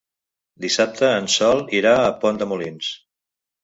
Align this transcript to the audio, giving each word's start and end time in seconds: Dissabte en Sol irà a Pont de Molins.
Dissabte 0.65 1.11
en 1.19 1.29
Sol 1.35 1.63
irà 1.83 1.95
a 2.01 2.11
Pont 2.25 2.43
de 2.43 2.53
Molins. 2.53 2.95